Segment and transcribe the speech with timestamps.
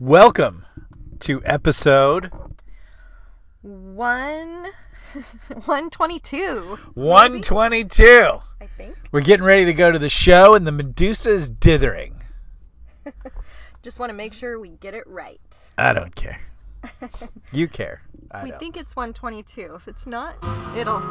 [0.00, 0.64] Welcome
[1.20, 2.30] to episode
[3.62, 4.66] One,
[5.64, 6.78] one twenty-two.
[6.94, 8.38] 122.
[8.60, 8.96] I think.
[9.12, 12.20] We're getting ready to go to the show, and the Medusa is dithering.
[13.82, 15.40] Just want to make sure we get it right.
[15.78, 16.40] I don't care.
[17.52, 18.02] You care.
[18.30, 18.58] I we don't.
[18.58, 19.74] think it's one twenty-two.
[19.76, 20.34] If it's not,
[20.76, 21.02] it'll.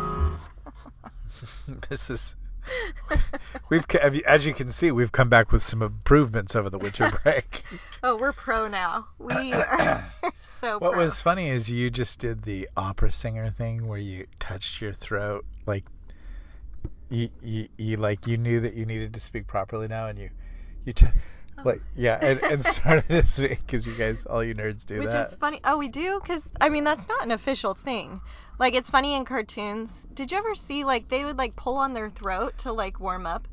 [1.90, 2.36] this is.
[3.70, 6.70] We've, c- have you- as you can see, we've come back with some improvements over
[6.70, 7.64] the winter break.
[8.04, 9.08] oh, we're pro now.
[9.20, 11.04] We are so What pro.
[11.04, 15.46] was funny is you just did the opera singer thing where you touched your throat,
[15.66, 15.84] like
[17.10, 20.30] you, you, you like you knew that you needed to speak properly now, and you,
[20.86, 21.06] you, t-
[21.58, 21.62] oh.
[21.64, 25.02] like yeah, and, and started to speak because you guys, all you nerds do that.
[25.04, 25.28] Which that.
[25.28, 25.60] is funny.
[25.64, 26.20] Oh, we do?
[26.22, 28.20] Because, I mean, that's not an official thing.
[28.60, 30.06] Like, it's funny in cartoons.
[30.14, 33.26] Did you ever see, like, they would, like, pull on their throat to, like, warm
[33.28, 33.48] up?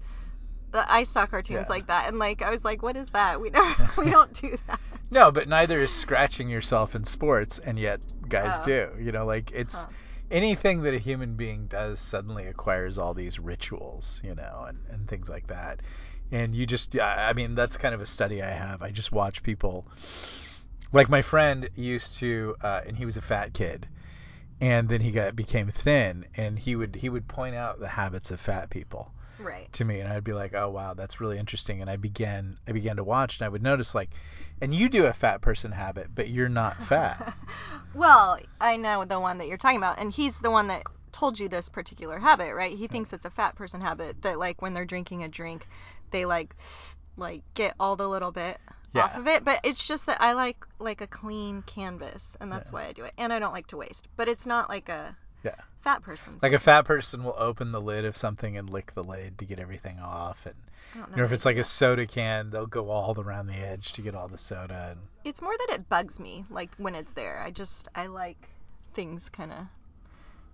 [0.73, 1.71] The, I saw cartoons Yeah.
[1.71, 2.09] like that.
[2.09, 3.41] And, like, I was like, what is that?
[3.41, 4.81] We, never, we don't do that.
[5.11, 8.61] No, but neither is scratching yourself in sports, and yet guys Oh.
[8.61, 8.91] do.
[9.01, 9.93] You know, like it's Huh.
[10.31, 15.09] anything that a human being does suddenly acquires all these rituals, you know, and, and
[15.09, 15.81] things like that.
[16.33, 18.83] And you just, I mean, that's kind of a study I have.
[18.83, 19.87] I just watch people,
[20.93, 23.89] like my friend used to, uh, and he was a fat kid,
[24.61, 28.31] and then he got became thin, and he would he would point out the habits
[28.31, 29.73] of fat people Right.
[29.73, 32.73] to me and I'd be like, "Oh wow, that's really interesting." And I began I
[32.73, 34.11] began to watch and I would notice like
[34.61, 37.35] and you do a fat person habit, but you're not fat.
[37.95, 41.41] well, I know the one that you're talking about, and he's the one that told
[41.41, 42.77] you this particular habit, right?
[42.77, 45.67] He thinks it's a fat person habit that like when they're drinking a drink,
[46.11, 46.55] they like
[47.21, 48.59] like get all the little bit
[48.95, 52.71] off of it, but it's just that I like like a clean canvas, and that's
[52.71, 52.75] Yeah.
[52.81, 53.13] why I do it.
[53.19, 55.55] And I don't like to waste, but it's not like a Yeah.
[55.83, 56.39] fat person.
[56.43, 59.45] Like a fat person will open the lid of something and lick the lid to
[59.47, 60.55] get everything off and
[60.95, 63.93] know you know if it's like a soda can, they'll go all around the edge
[63.93, 67.13] to get all the soda and it's more that it bugs me like when it's
[67.13, 67.39] there.
[67.39, 68.49] I just I like
[68.95, 69.67] things kind of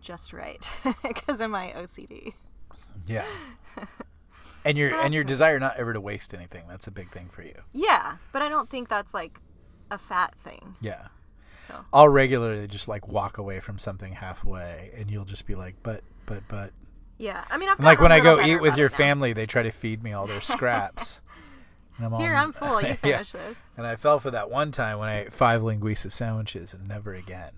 [0.03, 0.64] just right
[1.03, 2.35] because of my OCD.
[3.07, 3.24] yeah.
[4.66, 6.64] And your and your um, desire not ever to waste anything.
[6.68, 7.54] That's a big thing for you.
[7.72, 9.38] Yeah, but I don't think that's like
[9.90, 10.74] a fat thing.
[10.80, 11.06] Yeah.
[11.68, 15.74] So I'll regularly just like walk away from something halfway and you'll just be like,
[15.82, 16.72] "But but but
[17.18, 18.96] yeah, I mean I've like when I go eat with your now.
[18.96, 21.20] family, they try to feed me all their scraps.
[21.96, 22.80] And I'm all, Here I'm full.
[22.83, 23.16] You Yeah.
[23.16, 23.56] finish this.
[23.77, 27.14] And I fell for that one time when I ate five linguiça sandwiches and never
[27.14, 27.52] again.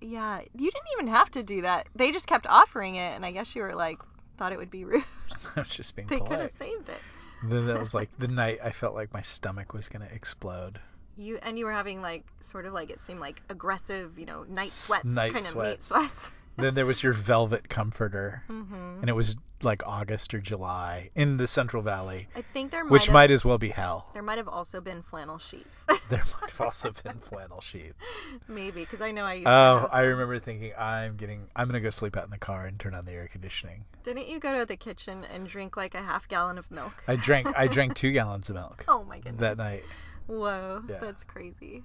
[0.00, 1.86] Yeah, you didn't even have to do that.
[1.94, 3.98] They just kept offering it, and I guess you were like
[4.40, 5.04] thought it would be rude.
[5.54, 6.98] I was just being they could have saved it.
[7.42, 10.80] Then that was like the night I felt like my stomach was gonna explode.
[11.18, 14.44] You and you were having like sort of like it seemed like aggressive, you know,
[14.48, 16.30] night sweats, night kind of meat sweats.
[16.62, 19.00] Then there was your velvet comforter, mhm.
[19.00, 22.90] and it was like August or July in the Central Valley, I think there might
[22.92, 24.08] which have, might as well be hell.
[24.14, 25.86] there might have also been flannel sheets.
[26.08, 28.02] There might have also been flannel sheets.
[28.48, 31.90] Maybe because I know I used Oh, I remember thinking I'm getting I'm gonna go
[31.90, 33.84] sleep out in the car and turn on the air conditioning.
[34.02, 36.92] Didn't you go to the kitchen and drink like a half gallon of milk?
[37.06, 39.40] I drank I drank two gallons of milk Oh my goodness.
[39.40, 39.84] that night.
[40.26, 40.98] Whoa, Yeah.
[41.00, 41.84] that's crazy.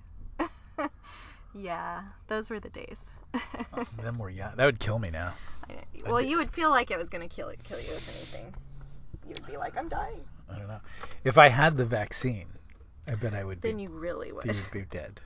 [1.54, 3.06] yeah, those were the days.
[3.78, 4.56] Oh, them were young.
[4.56, 5.34] That would kill me now.
[6.06, 8.54] Well, you would feel like it was gonna kill kill you if anything.
[9.28, 10.20] You would be like, I'm dying.
[10.50, 10.80] I don't know.
[11.24, 12.48] If I had the vaccine,
[13.08, 13.84] I bet I would Then be.
[13.84, 14.46] you really would.
[14.46, 15.20] you would be dead.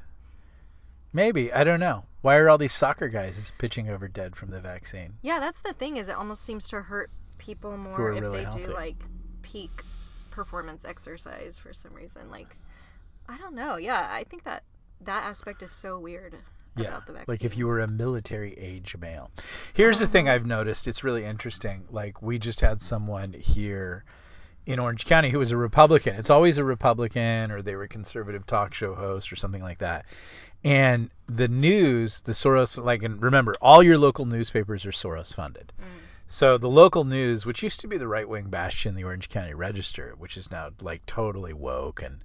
[1.12, 2.06] Maybe I don't know.
[2.22, 5.14] Why are all these soccer guys pitching over dead from the vaccine?
[5.22, 8.44] Yeah, that's the thing is it almost seems to hurt people more if really they
[8.44, 8.66] healthy.
[8.66, 9.04] do like
[9.42, 9.84] peak
[10.32, 12.30] performance exercise for some reason.
[12.30, 12.56] Like,
[13.28, 13.78] I don't know.
[13.78, 14.64] Yeah, I think that
[15.02, 16.36] that aspect is so weird
[16.76, 17.26] Yeah, about the vaccine.
[17.28, 19.32] like if you were a military age male.
[19.74, 20.36] Here's the thing Uh-huh.
[20.36, 20.88] I've noticed.
[20.88, 21.86] It's really interesting.
[21.92, 24.04] Like we just had someone here
[24.66, 26.16] in Orange County who was a Republican.
[26.16, 29.80] It's always a Republican or they were a conservative talk show host or something like
[29.80, 30.06] that.
[30.64, 35.72] And the news, the Soros, like, and remember, all your local newspapers are Soros funded.
[35.82, 35.86] Mm.
[36.28, 39.54] So the local news, which used to be the right wing bastion, the Orange County
[39.54, 42.20] Register, which is now like totally woke and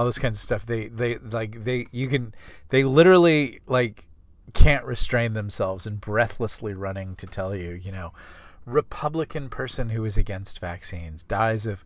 [0.00, 2.34] all this kinds of stuff, they they like they you can
[2.70, 4.06] they literally like
[4.54, 8.14] can't restrain themselves and breathlessly running to tell you, you know,
[8.64, 11.84] Republican person who is against vaccines dies of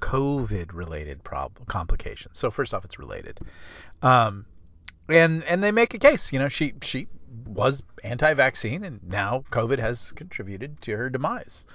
[0.00, 2.38] COVID related prob- complications.
[2.38, 3.40] So first off, it's related.
[4.00, 4.46] Um,
[5.08, 6.32] and and they make a case.
[6.32, 7.08] You know, she she
[7.46, 11.66] was anti-vaccine, and now COVID has contributed to her demise.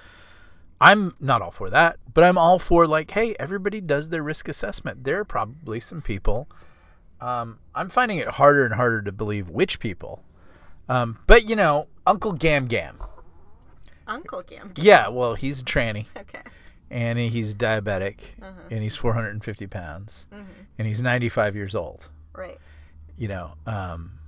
[0.82, 4.48] I'm not all for that, but I'm all for like, hey, everybody does their risk
[4.48, 5.04] assessment.
[5.04, 6.48] There are probably some people.
[7.20, 10.24] Um, I'm finding it harder and harder to believe which people.
[10.88, 12.98] Um, but you know, Uncle Gam Gam.
[14.08, 14.72] Uncle Gam.
[14.74, 16.40] Yeah, well, he's a tranny, Okay.
[16.90, 18.50] and he's diabetic, Uh-huh.
[18.72, 20.44] and he's 450 pounds, Mhm.
[20.78, 22.08] and he's 95 years old.
[22.34, 22.58] Right.
[23.16, 24.18] You know, um,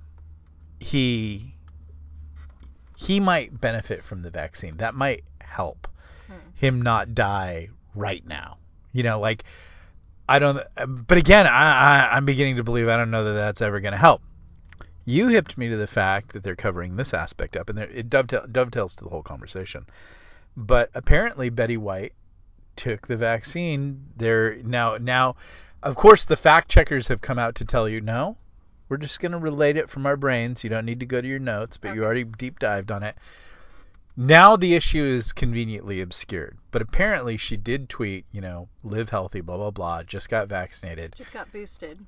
[0.79, 1.51] he
[2.97, 4.77] he might benefit from the vaccine.
[4.77, 5.89] That might help.
[6.65, 8.59] Him not die right now.
[8.93, 9.45] You know, like
[10.29, 10.59] I don't.
[10.87, 13.93] But again, I, I I'm beginning to believe I don't know that that's ever going
[13.93, 14.23] to help.
[15.05, 18.47] You hipped me to the fact that they're covering this aspect up, and it dovetail,
[18.51, 19.85] dovetails to the whole conversation.
[20.57, 22.15] But apparently, Betty White
[22.77, 24.07] took the vaccine.
[24.17, 25.37] They're now now,
[25.83, 28.37] of course, the fact checkers have come out to tell you no.
[28.89, 30.63] We're just going to relate it from our brains.
[30.63, 33.17] You don't need to go to your notes, but you already deep dived on it.
[34.17, 36.57] Now the issue is conveniently obscured.
[36.71, 41.15] But apparently she did tweet, you know, live healthy, blah blah blah, just got vaccinated,
[41.17, 41.99] Just got boosted.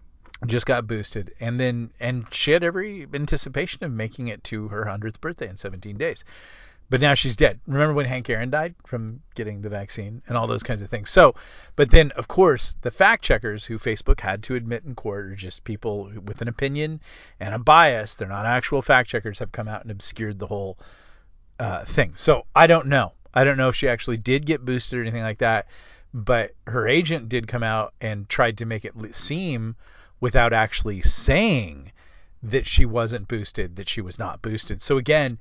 [0.46, 4.84] just got boosted, and then and she had every anticipation of making it to her
[4.84, 6.24] 100th birthday in 17 days.
[6.88, 7.58] But now she's dead.
[7.66, 11.10] Remember when Hank Aaron died from getting the vaccine and all those kinds of things.
[11.10, 11.34] So,
[11.74, 15.34] but then of course the fact checkers who Facebook had to admit in court are
[15.34, 17.00] just people with an opinion
[17.40, 18.14] and a bias.
[18.14, 19.40] They're not actual fact checkers.
[19.40, 20.78] Have come out and obscured the whole
[21.58, 22.12] uh, thing.
[22.16, 23.12] So I don't know.
[23.34, 25.66] I don't know if she actually did get boosted or anything like that.
[26.14, 29.76] But her agent did come out and tried to make it seem
[30.20, 31.92] without actually saying
[32.42, 34.80] that she wasn't boosted, that she was not boosted.
[34.80, 35.38] So again,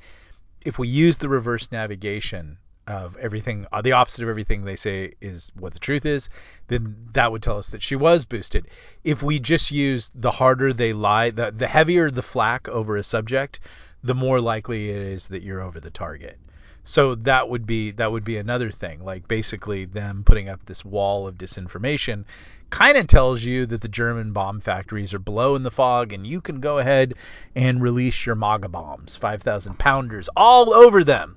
[0.66, 2.58] if we use the reverse navigation
[2.88, 6.30] of everything, uh, the opposite of everything they say is what the truth is,
[6.68, 8.68] then that would tell us that she was boosted.
[9.04, 13.04] If we just use the harder they lie, the, the heavier the flack over a
[13.04, 13.60] subject,
[14.06, 16.38] the more likely it is that you're over the target.
[16.84, 19.04] So that would be that would be another thing.
[19.04, 22.26] Like basically them putting up this wall of disinformation
[22.70, 26.28] kind of tells you that the German bomb factories are below in the fog and
[26.28, 27.16] you can go ahead
[27.56, 31.36] and release your MAGA bombs, 5,000 pounders all over them.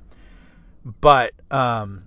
[1.00, 2.04] But um,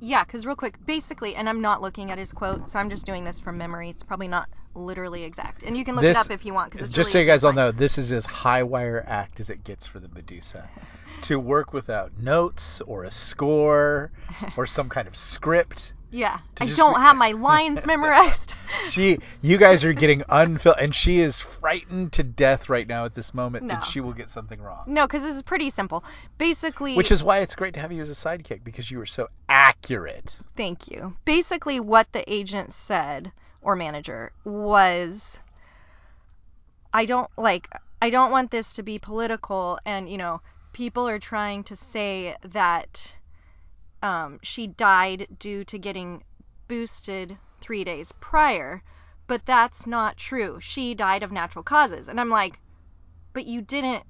[0.00, 3.06] Yeah, because real quick, basically, and I'm not looking at his quote, so I'm just
[3.06, 3.88] doing this from memory.
[3.88, 6.72] It's probably not literally exact, and you can look This- it up if you want.
[6.72, 9.40] Cause it's just really so you guys all know, this is as high wire act
[9.40, 10.68] as it gets for the Medusa.
[11.22, 14.10] to work without notes or a score
[14.56, 15.92] or some kind of script.
[16.10, 18.54] Yeah, I don't re- have my lines memorized.
[18.90, 23.14] She, you guys are getting unfilled, and she is frightened to death right now at
[23.14, 23.74] this moment No.
[23.76, 24.82] that she will get something wrong.
[24.86, 26.04] no, because this is pretty simple.
[26.36, 29.06] Basically, Which is why it's great to have you as a sidekick because you are
[29.06, 30.36] so accurate.
[30.56, 31.16] Thank you.
[31.24, 35.38] Basically, what the agent said or manager was
[36.92, 37.68] I don't like
[38.02, 40.42] I don't want this to be political and you know
[40.72, 43.14] people are trying to say that
[44.02, 46.24] um, she died due to getting
[46.66, 48.82] boosted three days prior
[49.28, 50.58] but that's not true.
[50.60, 52.08] She died of natural causes.
[52.08, 52.58] And i'm like
[53.32, 54.04] but you didn't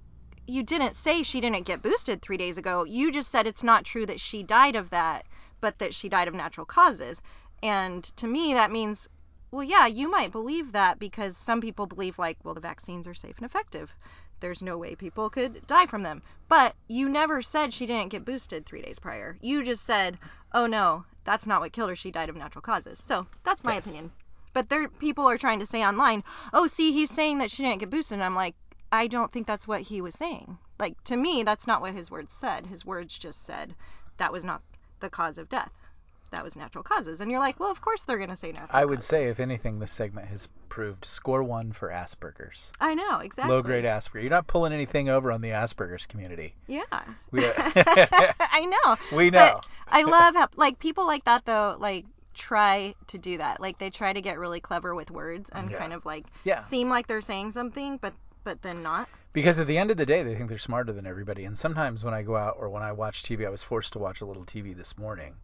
[0.47, 2.83] you didn't say she didn't get boosted three days ago.
[2.85, 5.27] You just said it's not true that she died of that
[5.61, 7.23] but that she died of natural causes.
[7.63, 9.09] And to me that means
[9.53, 13.15] well, yeah, you might believe that because some people believe, like, well, the vaccines are
[13.15, 13.95] safe and effective.
[14.41, 16.23] There's no way people could die from them.
[16.49, 19.39] But you never said she didn't get boosted three days prior.
[19.41, 20.19] You just said,
[20.53, 21.97] oh no, that's not what killed her.
[21.97, 22.99] She died of natural causes.
[22.99, 23.85] So that's my Yes.
[23.85, 24.11] opinion.
[24.55, 27.81] But there, people are trying to say online, oh, see, he's saying that she didn't
[27.81, 28.17] get boosted.
[28.17, 28.55] And I'm like,
[28.91, 30.59] I don't think that's what he was saying.
[30.79, 32.67] Like, to me, that's not what his words said.
[32.67, 33.75] His words just said
[34.19, 34.63] that was not
[35.01, 35.71] the cause of death.
[36.33, 37.21] That was natural causes.
[37.21, 39.09] And you're like, well, of course they're going to say natural I would causes.
[39.09, 42.73] say, if anything, this segment has proved score one for Asperger's.
[42.81, 43.55] I know, exactly.
[43.55, 44.23] Low grade Asperger.
[44.23, 46.55] You're not pulling anything over on the Asperger's community.
[46.67, 46.83] Yeah.
[47.31, 48.97] We- I know.
[49.17, 49.61] We know.
[49.61, 52.05] But I love how like people like that though, like
[52.35, 53.61] try to do that.
[53.61, 55.79] Like they try to get really clever with words and Yeah.
[55.79, 56.59] kind of like Yeah.
[56.59, 58.15] seem like they're saying something but
[58.45, 59.09] but then not.
[59.35, 61.45] Because at the end of the day, they think they're smarter than everybody.
[61.45, 63.99] And sometimes when I go out or when I watch TV, I was forced to
[63.99, 65.35] watch a little TV this morning,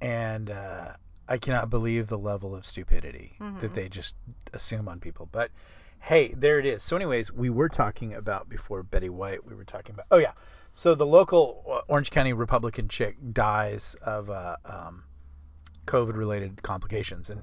[0.00, 0.92] and uh,
[1.28, 3.74] I cannot believe the level of stupidity that Mhm.
[3.74, 4.16] they just
[4.52, 5.28] assume on people.
[5.30, 5.50] But
[6.00, 6.82] hey, there it is.
[6.82, 9.44] So, anyways, we were talking about before Betty White.
[9.44, 10.06] We were talking about.
[10.10, 10.32] Oh yeah.
[10.74, 15.02] So the local uh, Orange County Republican chick dies of uh, um,
[15.86, 17.42] COVID-related complications, and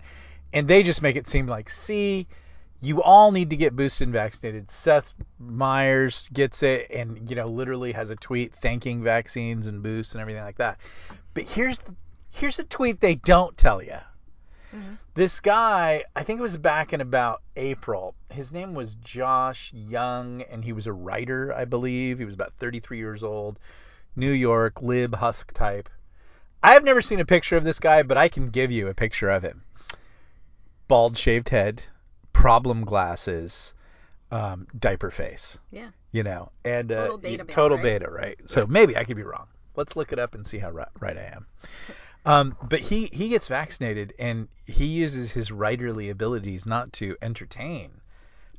[0.53, 2.27] and they just make it seem like, see,
[2.79, 4.71] you all need to get boosted and vaccinated.
[4.71, 10.13] Seth Meyers gets it, and you know, literally has a tweet thanking vaccines and boosts
[10.15, 10.79] and everything like that.
[11.33, 11.93] But here's the,
[12.35, 13.97] here's a tweet they don't tell you.
[14.73, 14.97] Mhm.
[15.13, 18.13] This guy, I think it was back in about April.
[18.29, 22.19] His name was Josh Young, and he was a writer, I believe.
[22.19, 23.57] He was about 33 years old,
[24.15, 25.89] New York, lib husk type.
[26.61, 28.93] I have never seen a picture of this guy, but I can give you a
[28.93, 29.63] picture of him.
[30.87, 31.83] Bald shaved head,
[32.33, 33.73] problem glasses,
[34.31, 35.57] um, diaper face.
[35.71, 35.89] Yeah.
[36.11, 37.83] You know, and uh, Total beta y- male, total right?
[37.83, 38.39] beta, right?
[38.49, 39.47] So maybe I could be wrong.
[39.75, 41.45] Let's look it up and see how right, right I am.
[42.25, 48.01] Um, but he he gets vaccinated and he uses his writerly abilities not to entertain,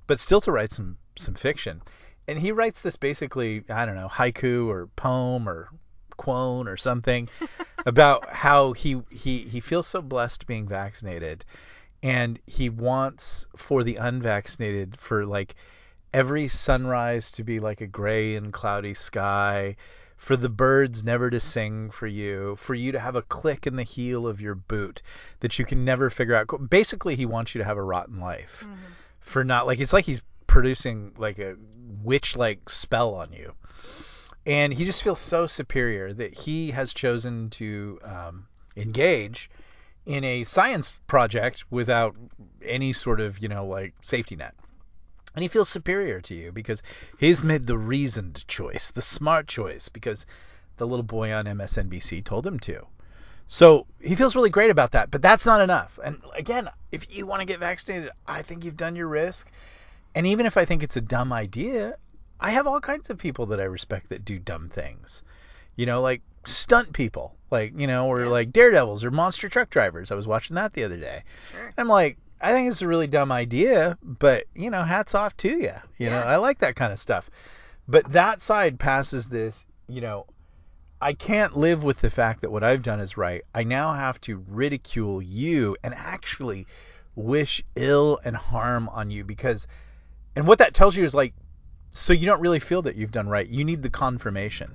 [0.07, 1.83] but still to write some some fiction.
[2.29, 5.69] And he writes this basically, I don't know, haiku or poem or
[6.17, 7.29] quote or something
[7.87, 11.45] about how he he he feels so blessed being vaccinated
[12.03, 15.55] and he wants for the unvaccinated for like
[16.15, 19.77] every sunrise to be like a gray and cloudy sky
[20.17, 23.77] for the birds never to sing for you, for you to have a click in
[23.77, 25.03] the heel of your boot
[25.41, 26.49] that you can never figure out.
[26.71, 28.63] Basically, he wants you to have a rotten life.
[28.65, 28.75] Mm-hmm.
[29.21, 31.57] For not like it's like he's producing like a
[32.03, 33.53] witch like spell on you
[34.47, 38.47] and he just feels so superior that he has chosen to um,
[38.77, 39.51] engage
[40.07, 42.15] in a science project without
[42.63, 44.55] any sort of you know like safety net
[45.37, 46.83] and he feels superior to you because
[47.19, 50.26] he's made the reasoned choice the smart choice because
[50.78, 52.85] the little boy on MSNBC told him to
[53.47, 57.26] so he feels really great about that but that's not enough and again if you
[57.26, 59.49] want to get vaccinated i think you've done your risk
[60.16, 61.97] and even if i think it's a dumb idea
[62.38, 65.23] I have all kinds of people that I respect that do dumb things.
[65.75, 70.11] You know, like stunt people, like you know, or like daredevils or monster truck drivers.
[70.11, 71.25] I was watching that the other day.
[71.52, 71.73] Sure.
[71.76, 75.49] I'm like, I think it's a really dumb idea, but you know, hats off to
[75.49, 75.73] you.
[75.99, 76.11] You yeah.
[76.11, 77.31] know, I like that kind of stuff.
[77.88, 80.26] But that side passes this, you know,
[81.00, 83.43] I can't live with the fact that what I've done is right.
[83.55, 86.66] I now have to ridicule you and actually
[87.14, 89.66] wish ill and harm on you because
[90.35, 91.33] and what that tells you is like
[91.90, 93.49] so you don't really feel that you've done right.
[93.49, 94.71] You need the confirmation.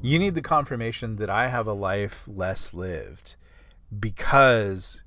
[0.00, 3.36] You need the confirmation that I have a life less lived
[4.00, 5.02] because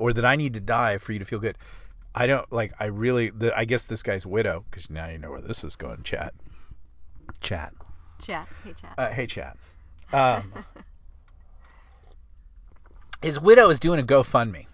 [0.00, 1.56] or that I need to die for you to feel good.
[2.14, 5.30] I don't like I really the, I guess this guy's widow cuz now you know
[5.30, 6.34] where this is going, chat.
[7.40, 7.72] Chat.
[8.26, 8.48] Chat.
[8.64, 8.94] Hey chat.
[8.98, 9.56] Uh, hey chat.
[10.12, 10.52] Um,
[13.22, 14.66] his widow is doing a GoFundMe.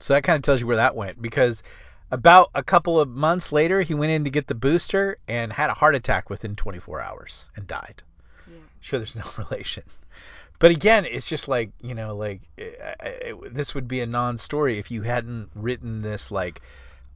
[0.00, 1.62] So that kind of tells you where that went because
[2.10, 5.70] about a couple of months later, he went in to get the booster and had
[5.70, 8.02] a heart attack within 24 hours and died.
[8.46, 8.58] Yeah.
[8.80, 9.82] Sure, there's no relation.
[10.58, 14.06] But again, it's just like, you know, like eh, it, it, this would be a
[14.06, 16.60] non-story if you hadn't written this like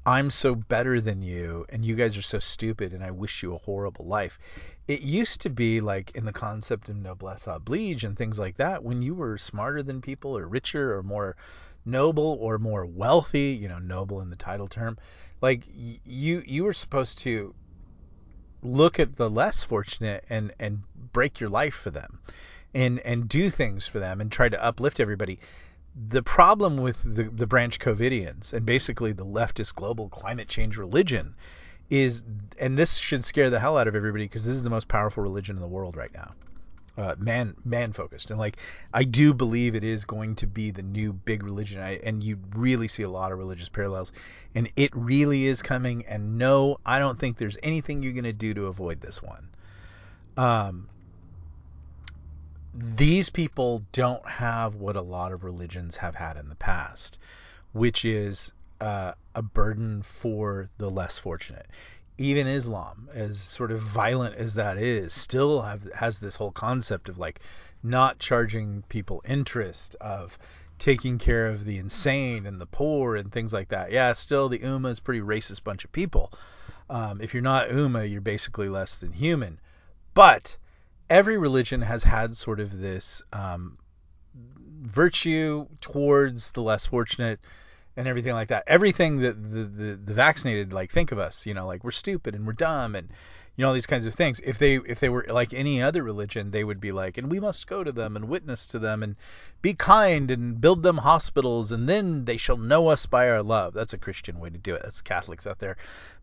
[0.07, 3.55] I'm so better than you and you guys are so stupid and I wish you
[3.55, 4.39] a horrible life.
[4.87, 8.85] It used to be like in the concept of noblesse oblige and things like that
[8.85, 11.37] when you were smarter than people or richer or more
[11.85, 14.99] noble or more wealthy, you know, noble in the title term,
[15.41, 15.65] like
[16.05, 17.55] you you were supposed to
[18.63, 20.83] look at the less fortunate and and
[21.13, 22.21] break your life for them
[22.75, 25.39] and and do things for them and try to uplift everybody.
[26.09, 31.35] The problem with the, the branch Covidians and basically the leftist global climate change religion
[31.91, 32.25] is,
[32.59, 35.23] and this should scare the hell out of everybody because this is the most powerful
[35.23, 36.33] religion in the world right now
[36.97, 38.31] uh, man man focused.
[38.31, 38.59] And like
[38.93, 41.83] I do believe it is going to be the new big religion.
[41.83, 44.13] I, and you really see a lot of religious parallels.
[44.55, 46.05] And it really is coming.
[46.07, 49.49] And no I don't think there's anything you're going to do to avoid this one.
[50.37, 50.89] Um
[52.75, 57.19] these people don't have what a lot of religions have had in the past
[57.73, 61.67] which is uh, a burden for the less fortunate
[62.19, 67.09] even Islam, as sort of violent as that is, still have, has this whole concept
[67.09, 67.41] of like
[67.83, 70.39] not charging people interest, of
[70.79, 73.93] taking care of the insane and the poor and things like that.
[73.93, 76.33] Yeah, still the Ummah is a pretty racist bunch of people.
[76.91, 79.59] Um, if you're not Ummah, you're basically less than human.
[80.15, 80.57] But
[81.13, 83.77] every religion has had sort of this um,
[84.35, 87.39] virtue towards the less fortunate
[87.99, 88.65] and everything like that.
[88.67, 92.35] Everything that the, the, the vaccinated like think of us, you know, like we're stupid
[92.35, 93.11] and we're dumb and
[93.57, 94.41] you know these kinds of things.
[94.41, 97.39] If they if they were like any other religion, they would be like, and we
[97.39, 99.17] must go to them and witness to them and
[99.61, 103.75] be kind and build them hospitals, and then they shall know us by our love.
[103.75, 104.83] That's a Christian way to do it.
[104.83, 105.77] That's Catholics out there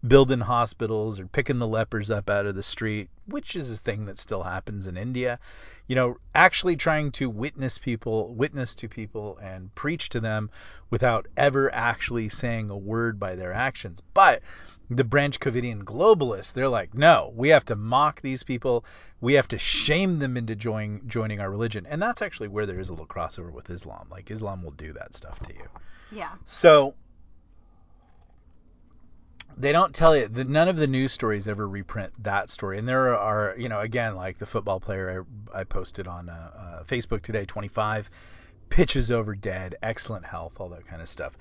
[0.08, 4.06] building hospitals or picking the lepers up out of the street, which is a thing
[4.06, 5.40] that still happens in India.
[5.88, 10.50] You know, actually trying to witness people, witness to people and preach to them
[10.90, 14.02] without ever actually saying a word by their actions.
[14.14, 14.42] But
[14.90, 18.84] the Branch Covidian globalists, they're like, no, we have to mock these people.
[19.22, 21.86] We have to shame them into join, joining our religion.
[21.88, 24.08] And that's actually where there is a little crossover with Islam.
[24.10, 25.68] Like, Islam will do that stuff to you.
[26.12, 26.32] Yeah.
[26.46, 26.96] So,
[29.58, 32.80] they don't tell you that none of the news stories ever reprint that story.
[32.80, 36.80] And there are, you know, again, like the football player I, I posted on uh,
[36.80, 38.10] uh, Facebook today, 25,
[38.70, 41.34] pitches over dead, excellent health, all that kind of stuff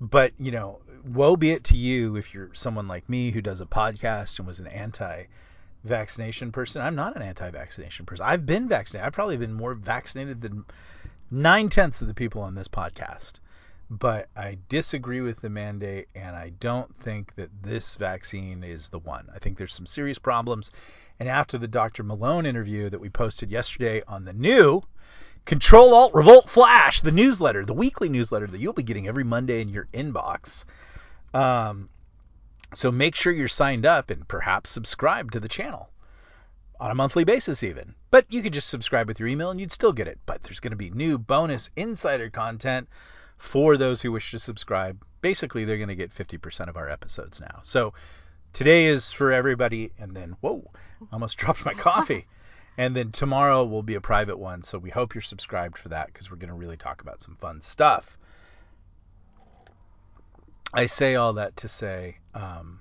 [0.00, 3.60] but you know, woe be it to you if you're someone like me who does
[3.60, 6.82] a podcast and was an anti-vaccination person.
[6.82, 8.26] I'm not an anti-vaccination person.
[8.26, 9.06] I've been vaccinated.
[9.06, 10.64] I've probably been more vaccinated than
[11.30, 13.40] nine tenths of the people on this podcast.
[13.92, 19.00] But I disagree with the mandate, and I don't think that this vaccine is the
[19.00, 19.28] one.
[19.34, 20.70] I think there's some serious problems.
[21.18, 22.04] And after the Dr.
[22.04, 24.82] Malone interview that we posted yesterday on the new
[25.50, 29.60] Control Alt Revolt Flash, the newsletter, the weekly newsletter that you'll be getting every Monday
[29.60, 30.64] in your inbox.
[31.34, 31.88] Um,
[32.72, 35.90] so make sure you're signed up and perhaps subscribe to the channel
[36.78, 37.96] on a monthly basis even.
[38.12, 40.20] But you could just subscribe with your email and you'd still get it.
[40.24, 42.88] But there's going to be new bonus insider content
[43.36, 45.02] for those who wish to subscribe.
[45.20, 47.58] Basically, they're going to get 50% of our episodes now.
[47.62, 47.92] So
[48.52, 50.70] today is for everybody and then whoa,
[51.10, 52.28] almost dropped my coffee.
[52.80, 56.06] And then tomorrow will be a private one, so we hope you're subscribed for that
[56.06, 58.16] because we're going to really talk about some fun stuff.
[60.72, 62.80] I say all that to say um,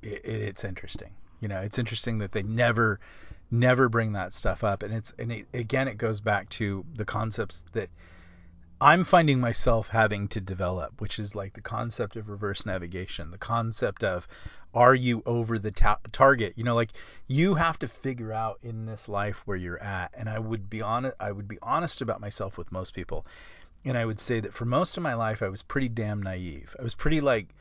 [0.00, 1.10] it, it's interesting.
[1.40, 3.00] You know, it's interesting that they never,
[3.50, 7.04] never bring that stuff up, and it's and it, again, it goes back to the
[7.04, 7.90] concepts that
[8.82, 13.38] I'm finding myself having to develop, which is like the concept of reverse navigation, the
[13.38, 14.26] concept of
[14.74, 16.54] are you over the ta- target?
[16.56, 16.90] You know, like
[17.28, 20.10] you have to figure out in this life where you're at.
[20.14, 23.24] And I would be honest, I would be honest about myself with most people,
[23.84, 26.74] and I would say that for most of my life I was pretty damn naive.
[26.76, 27.54] I was pretty like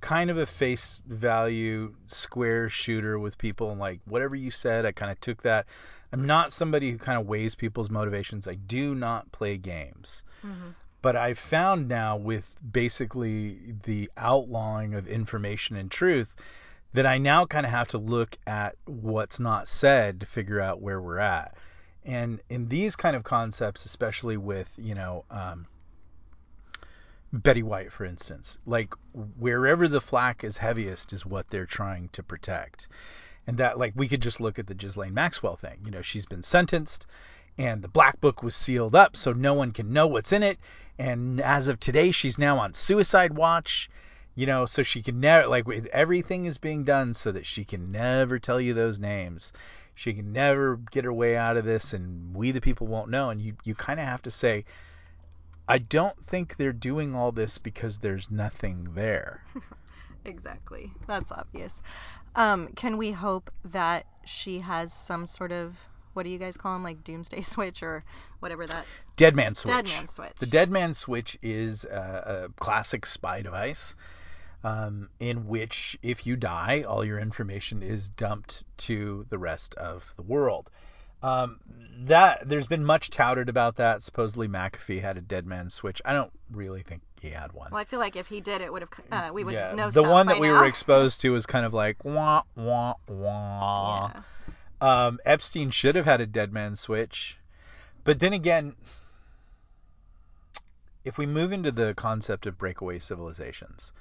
[0.00, 4.92] kind of a face value square shooter with people and like whatever you said I
[4.92, 5.66] kind of took that.
[6.12, 8.48] I'm not somebody who kind of weighs people's motivations.
[8.48, 10.22] I do not play games.
[10.44, 10.70] Mm-hmm.
[11.00, 16.34] But I've found now with basically the outlawing of information and truth
[16.94, 20.80] that I now kind of have to look at what's not said to figure out
[20.80, 21.54] where we're at.
[22.04, 25.66] And in these kind of concepts, especially with, you know, um,
[27.32, 32.22] Betty White, for instance, like wherever the flack is heaviest is what they're trying to
[32.22, 32.88] protect.
[33.46, 35.78] And that, like, we could just look at the Ghislaine Maxwell thing.
[35.84, 37.06] You know, she's been sentenced
[37.58, 40.58] and the black book was sealed up so no one can know what's in it.
[40.98, 43.90] And as of today, she's now on suicide watch.
[44.34, 47.90] You know, so she can never like everything is being done so that she can
[47.90, 49.52] never tell you those names.
[49.96, 53.30] She can never get her way out of this, and we the people won't know.
[53.30, 54.64] And you you kind of have to say,
[55.68, 59.44] I don't think they're doing all this because there's nothing there.
[60.24, 60.90] exactly.
[61.06, 61.82] That's obvious.
[62.34, 65.76] Um, can we hope that she has some sort of
[66.14, 68.02] what do you guys call them like doomsday switch or
[68.40, 68.84] whatever that
[69.16, 73.40] dead man switch dead man switch the dead man switch is a, a classic spy
[73.40, 73.94] device
[74.64, 80.12] um, in which if you die all your information is dumped to the rest of
[80.16, 80.70] the world
[81.22, 81.60] um,
[82.04, 84.02] that there's been much touted about that.
[84.02, 86.00] Supposedly McAfee had a dead man switch.
[86.04, 87.70] I don't really think he had one.
[87.72, 89.90] Well, I feel like if he did, it would have uh, we would yeah, know.
[89.90, 90.60] The one that we now.
[90.60, 94.12] were exposed to was kind of like wah wah wah.
[94.14, 94.22] Yeah.
[94.80, 97.38] Um, Epstein should have had a dead man switch.
[98.04, 98.76] But then again,
[101.04, 103.92] if we move into the concept of breakaway civilizations,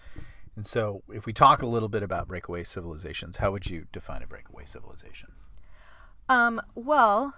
[0.56, 4.22] and so if we talk a little bit about breakaway civilizations, how would you define
[4.22, 5.32] a breakaway civilization?
[6.30, 7.34] Um, well,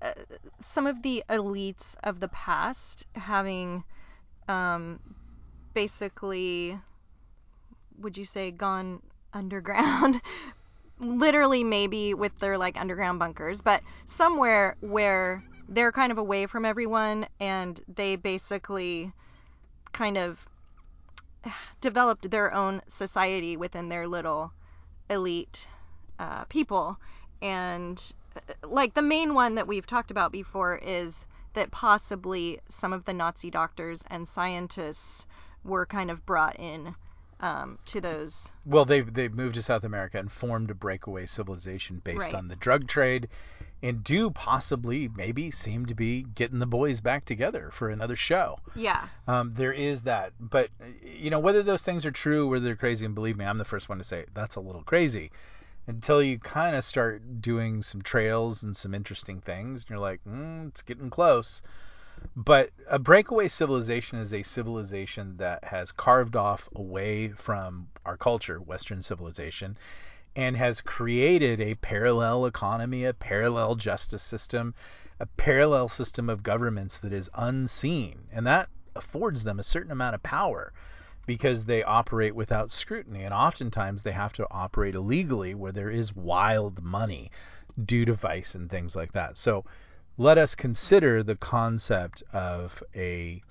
[0.00, 0.12] uh,
[0.60, 3.84] some of the elites of the past having
[4.48, 5.00] um,
[5.74, 6.78] basically,
[7.98, 9.02] would you say, gone
[9.34, 10.20] underground
[11.00, 16.64] literally maybe with their like underground bunkers, but somewhere where they're kind of away from
[16.64, 19.12] everyone and they basically
[19.92, 20.46] kind of
[21.80, 24.52] developed their own society within their little
[25.10, 25.66] elite
[26.18, 26.98] uh, people.
[27.40, 28.00] And
[28.62, 33.12] like the main one that we've talked about before is that possibly some of the
[33.12, 35.26] Nazi doctors and scientists
[35.64, 36.94] were kind of brought in
[37.40, 38.50] um, to those.
[38.66, 42.34] Well, they've they've moved to South America and formed a breakaway civilization based right.
[42.34, 43.28] on the drug trade,
[43.82, 48.58] and do possibly maybe seem to be getting the boys back together for another show.
[48.74, 49.06] Yeah.
[49.26, 50.70] Um, there is that, but
[51.02, 53.64] you know whether those things are true, whether they're crazy, and believe me, I'm the
[53.64, 55.30] first one to say that's a little crazy.
[55.88, 60.20] Until you kind of start doing some trails and some interesting things, and you're like,
[60.24, 61.62] mm, it's getting close.
[62.36, 68.58] But a breakaway civilization is a civilization that has carved off away from our culture,
[68.58, 69.78] Western civilization,
[70.36, 74.74] and has created a parallel economy, a parallel justice system,
[75.18, 78.28] a parallel system of governments that is unseen.
[78.30, 80.72] And that affords them a certain amount of power
[81.28, 83.22] because they operate without scrutiny.
[83.22, 87.30] And oftentimes they have to operate illegally where there is wild money
[87.84, 89.36] due to vice and things like that.
[89.38, 89.64] So
[90.16, 93.42] let us consider the concept of a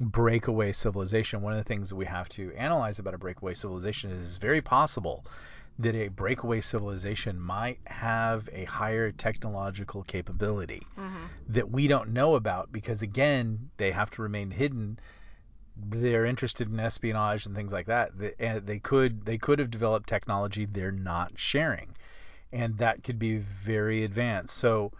[0.00, 1.42] breakaway civilization.
[1.42, 4.36] One of the things that we have to analyze about a breakaway civilization is it's
[4.36, 5.26] very possible
[5.80, 11.26] that a breakaway civilization might have a higher technological capability Mm-hmm.
[11.48, 14.98] that we don't know about because again they have to remain hidden
[15.88, 19.70] they're interested in espionage and things like that they, and they could they could have
[19.70, 21.94] developed technology they're not sharing.
[22.52, 24.56] And that could be very advanced.
[24.56, 24.92] So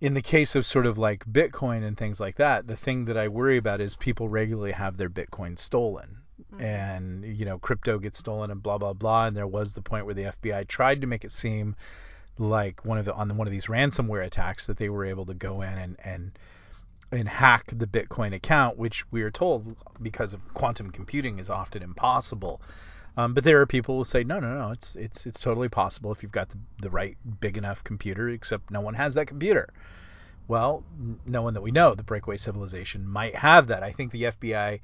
[0.00, 3.16] in the case of sort of like bitcoin and things like that the thing that
[3.16, 6.18] i worry about is people regularly have their bitcoin stolen.
[6.52, 6.62] Mhm.
[6.62, 9.26] and you know crypto gets stolen and blah blah blah.
[9.26, 11.74] And there was the point where the FBI tried to make it seem
[12.38, 15.34] like one of the on one of these ransomware attacks that they were able to
[15.34, 16.38] go in and and
[17.10, 21.82] and hack the Bitcoin account, which we are told because of quantum computing is often
[21.82, 22.60] impossible.
[23.16, 26.12] Um, but there are people who say no, no, no, it's it's it's totally possible
[26.12, 28.28] if you've got the, the right big enough computer.
[28.28, 29.68] Except no one has that computer.
[30.46, 30.84] Well,
[31.26, 33.82] no one that we know, the breakaway civilization might have that.
[33.82, 34.80] I think the FBI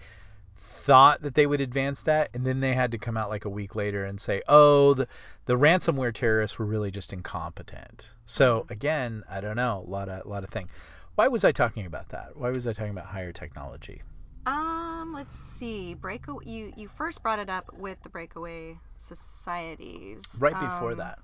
[0.57, 3.49] thought that they would advance that, and then they had to come out like a
[3.49, 5.09] week later and say, "Oh, the
[5.47, 10.27] the ransomware terrorists were really just incompetent." So again, I don't know, a lot of
[10.27, 10.69] a lot of thing.
[11.17, 12.37] Why was I talking about that?
[12.37, 14.03] Why was I talking about higher technology?
[14.47, 15.95] Um, let's see.
[15.95, 16.45] Breakaway.
[16.45, 20.23] You you first brought it up with the breakaway societies.
[20.39, 21.19] Right before Um, that,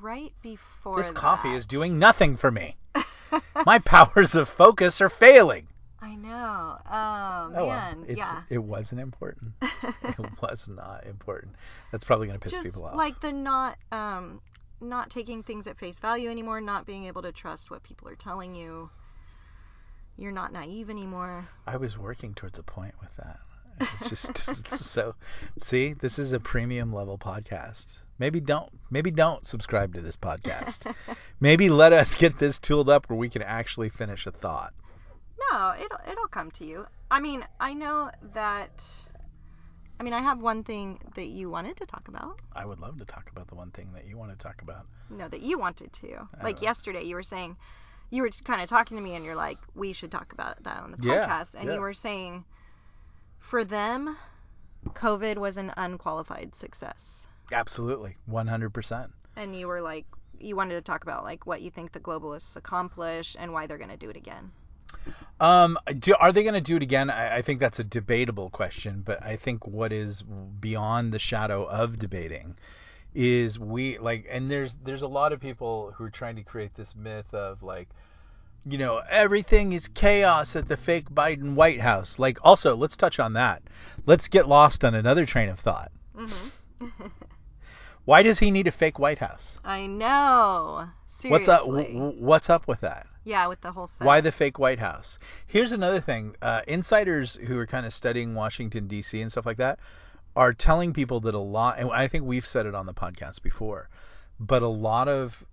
[0.00, 2.76] Right before this coffee is doing nothing for me.
[3.66, 5.68] My powers of focus are failing.
[6.02, 6.78] I know.
[6.90, 8.04] Oh, Oh, well, man.
[8.08, 8.42] it's yeah.
[8.50, 9.52] it wasn't important.
[9.62, 11.54] it was not important.
[11.92, 12.96] That's probably gonna piss Just people off.
[12.96, 14.40] like the not um
[14.80, 18.16] not taking things at face value anymore, not being able to trust what people are
[18.16, 18.90] telling you.
[20.16, 21.46] You're not naive anymore.
[21.66, 23.38] I was working towards a point with that.
[24.00, 25.14] It's just so.
[25.58, 27.98] See, this is a premium level podcast.
[28.18, 30.90] Maybe don't maybe don't subscribe to this podcast.
[31.40, 34.72] maybe let us get this tooled up where we can actually finish a thought.
[35.52, 36.86] No, it'll it'll come to you.
[37.10, 38.82] I mean, I know that.
[40.00, 42.40] I mean, I have one thing that you wanted to talk about.
[42.54, 44.86] I would love to talk about the one thing that you want to talk about.
[45.10, 46.28] No, that you wanted to.
[46.40, 47.56] I Like don't- yesterday, you were saying,
[48.10, 50.82] you were kind of talking to me, and you're like, we should talk about that
[50.82, 51.54] on the Yeah, podcast.
[51.54, 51.74] And yeah.
[51.74, 52.44] you were saying,
[53.38, 54.16] for them,
[54.90, 57.26] COVID was an unqualified success.
[57.52, 59.10] Absolutely, 100%.
[59.36, 60.06] And you were like,
[60.38, 63.78] you wanted to talk about like what you think the globalists accomplish and why they're
[63.78, 64.50] going to do it again.
[65.40, 67.10] Um, do, are they going to do it again?
[67.10, 71.64] I, I think that's a debatable question, but I think what is beyond the shadow
[71.64, 72.56] of debating
[73.16, 76.74] is we like, and there's there's a lot of people who are trying to create
[76.74, 77.88] this myth of like,
[78.66, 82.18] you know, everything is chaos at the fake Biden White House.
[82.18, 83.62] Like, also, let's touch on that.
[84.04, 85.90] Let's get lost on another train of thought.
[86.14, 86.48] hmm
[88.04, 89.58] Why does he need a fake White House?
[89.64, 90.86] I know.
[91.08, 91.30] Seriously.
[91.30, 91.66] What's up?
[92.20, 93.06] What's up with that?
[93.24, 94.04] Yeah, with the whole set.
[94.04, 95.18] Why the fake White House?
[95.46, 96.36] Here's another thing.
[96.40, 99.20] Uh, insiders who are kind of studying Washington D.C.
[99.20, 99.80] and stuff like that
[100.36, 103.42] are telling people that a lot, and I think we've said it on the podcast
[103.42, 103.88] before,
[104.38, 105.44] but a lot of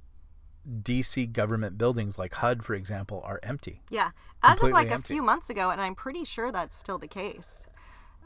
[0.84, 1.26] D.C.
[1.28, 3.82] government buildings, like HUD, for example, are empty.
[3.90, 4.12] Yeah,
[4.44, 5.14] as of like empty.
[5.14, 7.66] a few months ago, and I'm pretty sure that's still the case.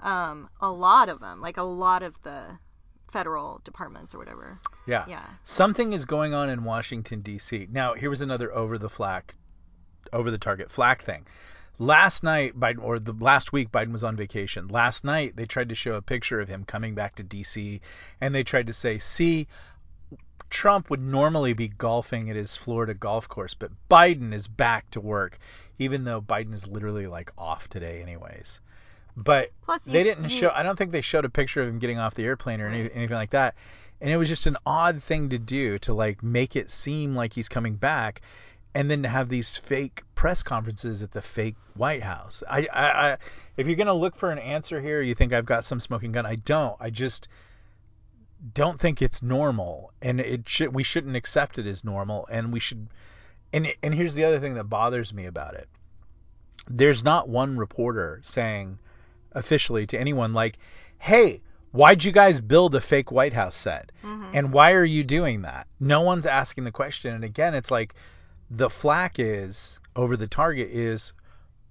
[0.02, 2.43] Um, a lot of them, like a lot of the
[3.12, 4.60] federal departments or whatever.
[4.86, 5.06] Yeah.
[5.08, 5.26] Yeah.
[5.43, 7.67] Something is going on in Washington D.C.
[7.72, 9.36] Now, here was another over the flack,
[10.13, 11.26] over the target flack thing.
[11.79, 14.67] Last night, Biden, or the last week, Biden was on vacation.
[14.67, 17.81] Last night, they tried to show a picture of him coming back to D.C.
[18.19, 19.47] and they tried to say, "See,
[20.49, 25.01] Trump would normally be golfing at his Florida golf course, but Biden is back to
[25.01, 25.37] work,
[25.77, 28.59] even though Biden is literally like off today, anyways."
[29.15, 30.51] But Plus, they didn't show.
[30.53, 32.91] I don't think they showed a picture of him getting off the airplane or any,
[32.93, 33.55] anything like that.
[33.99, 37.33] And it was just an odd thing to do to like make it seem like
[37.33, 38.21] he's coming back,
[38.73, 42.43] and then to have these fake press conferences at the fake White House.
[42.49, 43.17] I, I, I
[43.56, 46.25] if you're gonna look for an answer here, you think I've got some smoking gun.
[46.25, 46.75] I don't.
[46.80, 47.27] I just
[48.53, 50.73] don't think it's normal, and it should.
[50.73, 52.88] We shouldn't accept it as normal, and we should.
[53.53, 55.69] And and here's the other thing that bothers me about it.
[56.69, 58.77] There's not one reporter saying
[59.32, 60.58] officially to anyone like,
[60.99, 63.91] "Hey, why'd you guys build a fake White House set?
[64.03, 64.32] Mhm.
[64.34, 67.13] And why are you doing that?" No one's asking the question.
[67.15, 67.95] And again, it's like
[68.49, 71.13] the flack is over the target is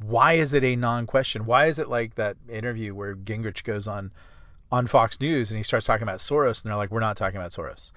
[0.01, 1.47] why is it a non-question?
[1.47, 4.13] Why is it like that interview where Gingrich goes on
[4.71, 7.39] on Fox News and he starts talking about Soros and they're like, "We're not talking
[7.39, 7.93] about Soros."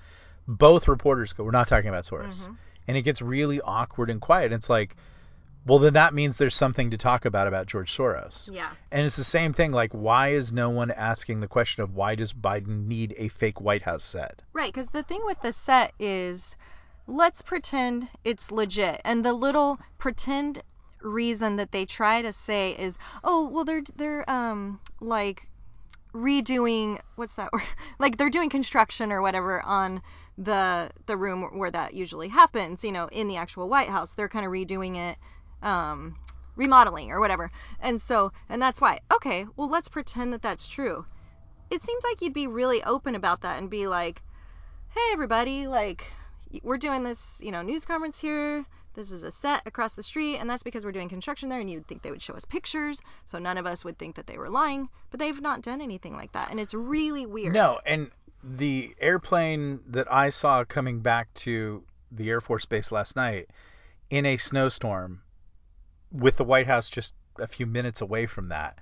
[0.47, 2.57] Both reporters go, "We're not talking about Soros." Mhm.
[2.87, 4.51] And it gets really awkward and quiet.
[4.51, 4.95] It's like,
[5.65, 8.51] well, then that means there's something to talk about about George Soros.
[8.51, 8.69] Yeah.
[8.91, 9.71] And it's the same thing.
[9.71, 13.59] Like, why is no one asking the question of why does Biden need a fake
[13.61, 14.41] White House set?
[14.53, 16.55] Right, because the thing with the set is,
[17.09, 20.61] let's pretend it's legit, and the little pretend
[21.01, 25.49] reason that they try to say is, oh, well, they're they're um like
[26.13, 27.63] redoing what's that word?
[27.97, 30.01] like they're doing construction or whatever on
[30.37, 34.13] the the room where that usually happens, you know, in the actual White House.
[34.13, 35.17] They're kind of redoing it
[35.63, 36.15] um
[36.55, 37.51] remodeling or whatever.
[37.79, 38.99] And so and that's why.
[39.11, 41.05] Okay, well let's pretend that that's true.
[41.71, 44.21] It seems like you'd be really open about that and be like,
[44.89, 46.05] "Hey everybody, like
[46.63, 48.65] we're doing this, you know, news conference here.
[48.95, 51.59] This is a set across the street, and that's because we're doing construction there.
[51.59, 54.27] And you'd think they would show us pictures, so none of us would think that
[54.27, 54.89] they were lying.
[55.11, 57.53] But they've not done anything like that, and it's really weird.
[57.53, 58.09] No, and
[58.43, 63.49] the airplane that I saw coming back to the Air Force Base last night
[64.09, 65.21] in a snowstorm
[66.11, 68.79] with the White House just a few minutes away from that.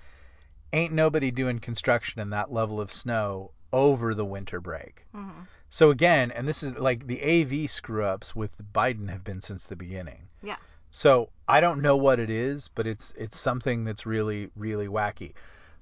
[0.73, 5.05] Ain't nobody doing construction in that level of snow over the winter break.
[5.15, 5.41] Mm-hmm.
[5.69, 9.67] So again, and this is like the AV screw ups with Biden have been since
[9.67, 10.27] the beginning.
[10.41, 10.55] Yeah.
[10.91, 15.33] So I don't know what it is, but it's it's something that's really really wacky.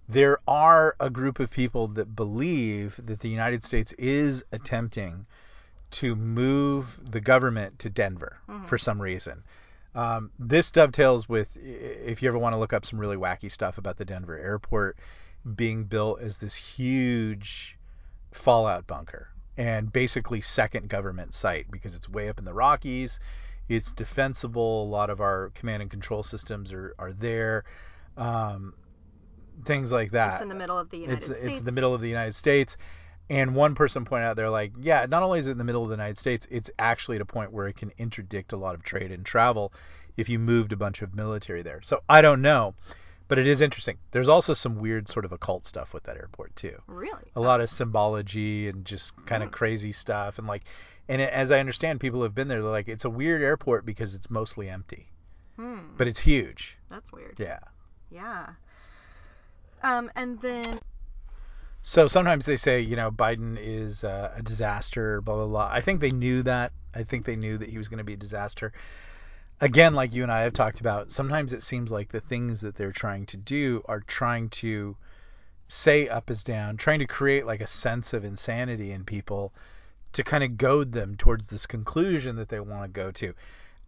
[0.09, 5.25] There are a group of people that believe that the United States is attempting
[5.91, 8.65] to move the government to Denver Mhm.
[8.67, 9.43] for some reason.
[9.93, 13.77] Um, this dovetails with if you ever want to look up some really wacky stuff
[13.77, 14.97] about the Denver airport
[15.55, 17.77] being built as this huge
[18.31, 23.19] fallout bunker and basically second government site because it's way up in the Rockies.
[23.67, 24.83] It's defensible.
[24.83, 27.63] A lot of our command and control systems are, are there.
[28.17, 28.73] Um,
[29.63, 30.33] things like that.
[30.33, 31.43] It's in the middle of the United it's States.
[31.43, 32.77] it's the middle of the United States.
[33.29, 35.81] And one person pointed out they're like, yeah, not only is it in the middle
[35.81, 38.75] of the United States, it's actually at a point where it can interdict a lot
[38.75, 39.73] of trade and travel
[40.15, 41.81] if you moved a bunch of military there.
[41.81, 42.75] So I don't know,
[43.27, 43.97] but it is interesting.
[44.11, 46.81] There's also some weird sort of occult stuff with that airport too.
[46.87, 47.31] Really?
[47.35, 49.55] A lot of symbology and just kind of Hmm.
[49.55, 50.63] crazy stuff and like
[51.07, 53.85] and it, as I understand people have been there they're like it's a weird airport
[53.85, 55.07] because it's mostly empty,
[55.55, 55.79] Hmm.
[55.97, 56.77] but it's huge.
[56.89, 57.35] That's weird.
[57.39, 57.59] Yeah.
[58.09, 58.49] Yeah.
[59.83, 60.73] Um, and then
[61.81, 65.69] So sometimes they say, you know, Biden is uh, a disaster, blah blah blah.
[65.71, 66.71] I think they knew that.
[66.95, 68.73] I think they knew that he was going to be a disaster.
[69.61, 72.75] Again, like you and I have talked about, sometimes it seems like the things that
[72.75, 74.97] they're trying to do are trying to
[75.67, 79.53] say up is down, trying to create like a sense of insanity in people
[80.13, 83.33] to kind of goad them towards this conclusion that they want to go to.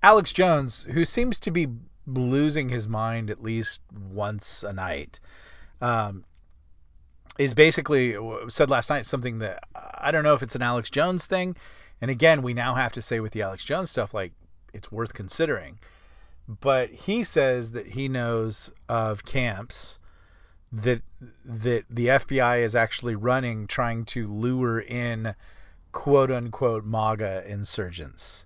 [0.01, 1.67] Alex Jones, who seems to be
[2.05, 5.19] losing his mind at least once a night,
[5.81, 6.23] um,
[7.37, 8.15] is basically
[8.47, 11.55] said last night something that I don't know if it's an Alex Jones thing.
[12.01, 14.31] And again, we now have to say with the Alex Jones stuff, like
[14.77, 15.79] it's worth considering.
[16.47, 19.99] But he says that he knows of camps
[20.71, 21.01] that
[21.45, 25.35] that the FBI is actually running, trying to lure in
[25.91, 28.45] quote unquote MAGA insurgents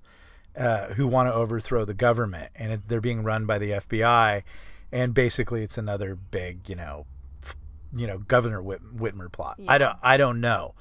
[0.58, 4.44] uh, who want to overthrow the government, and it, they're being run by the FBI.
[4.92, 7.06] And basically, it's another big, you know,
[7.96, 9.60] you know, Governor Whit- Whitmer plot.
[9.68, 10.74] I don't, I don't know.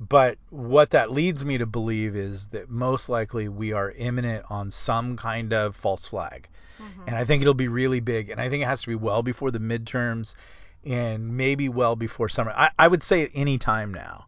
[0.00, 4.70] But what that leads me to believe is that most likely we are imminent on
[4.70, 6.48] some kind of false flag.
[6.78, 7.08] Mhm.
[7.08, 8.30] And I think it'll be really big.
[8.30, 10.36] And I think it has to be well before the midterms
[10.84, 12.52] and maybe well before summer.
[12.52, 14.26] I, I would say at any time now.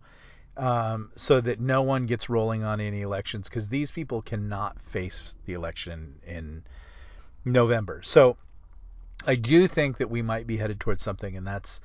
[0.56, 5.36] Um, so that no one gets rolling on any elections because these people cannot face
[5.46, 6.64] the election in
[7.44, 8.02] November.
[8.02, 8.36] So
[9.26, 11.80] I do think that we might be headed towards something, and that's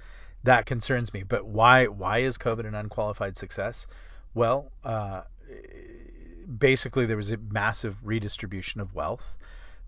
[0.46, 1.24] that concerns me.
[1.24, 3.88] But why why is COVID an unqualified success?
[4.34, 5.22] Well, uh,
[6.58, 9.38] basically there was a massive redistribution of wealth.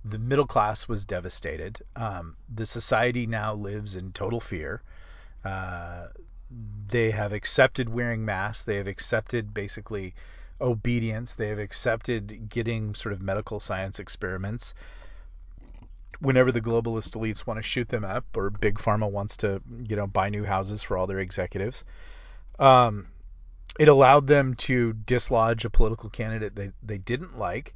[0.05, 1.81] The middle class was devastated.
[1.95, 4.81] Um, the society now lives in total fear.
[5.43, 6.07] Uh,
[6.89, 8.63] they have accepted wearing masks.
[8.63, 10.15] They have accepted basically
[10.61, 11.35] obedience.
[11.35, 14.73] They have accepted getting sort of medical science experiments
[16.19, 19.95] whenever the globalist elites want to shoot them up or big pharma wants to you
[19.95, 21.83] know buy new houses for all their executives
[22.59, 23.07] um,
[23.79, 27.75] it allowed them to dislodge a political candidate they, they didn't like.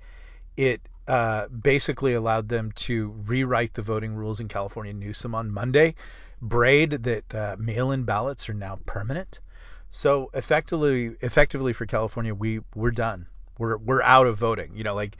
[0.58, 5.96] It uh, basically allowed them to rewrite the voting rules in California Newsom on Monday
[6.42, 9.40] braid that uh, mail-in ballots are now permanent.
[9.90, 13.28] So effectively effectively for California we we're done.
[13.58, 15.18] We're we're out of voting you know like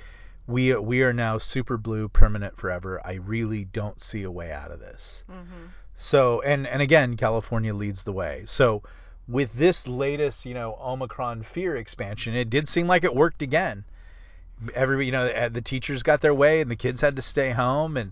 [0.48, 3.00] we we are now super blue permanent forever.
[3.06, 5.24] I really don't see a way out of this.
[5.30, 5.70] Mhm.
[5.96, 8.44] So and and again, California leads the way.
[8.46, 8.84] So
[9.28, 13.86] with this latest, you know, Omicron fear expansion, it did seem like it worked again.
[14.74, 17.52] Every you know, uh, the teachers got their way and the kids had to stay
[17.52, 18.12] home and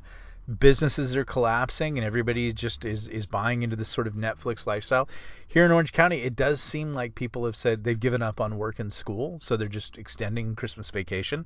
[0.60, 5.10] businesses are collapsing and everybody just is is buying into this sort of Netflix lifestyle.
[5.48, 8.58] Here in Orange County, it does seem like people have said they've given up on
[8.58, 11.46] work and school, so they're just extending Christmas vacation